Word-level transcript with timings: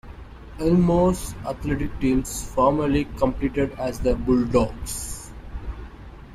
Elmore's 0.59 1.35
athletic 1.45 1.99
teams 1.99 2.43
formerly 2.55 3.05
competed 3.19 3.71
as 3.73 3.99
the 3.99 4.15
Bulldogs. 4.15 5.31